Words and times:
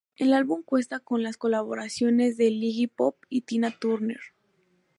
El 0.15 0.33
álbum 0.33 0.63
cuenta 0.63 0.99
con 0.99 1.21
las 1.21 1.37
colaboraciones 1.37 2.35
de 2.35 2.45
Iggy 2.47 2.87
Pop 2.87 3.17
y 3.29 3.41
Tina 3.41 3.69
Turner. 3.69 4.19